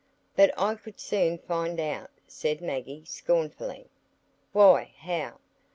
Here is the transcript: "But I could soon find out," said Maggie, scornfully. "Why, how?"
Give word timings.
"But 0.35 0.51
I 0.57 0.73
could 0.73 0.99
soon 0.99 1.37
find 1.37 1.79
out," 1.79 2.09
said 2.25 2.59
Maggie, 2.59 3.05
scornfully. 3.05 3.87
"Why, 4.51 4.95
how?" 4.97 5.37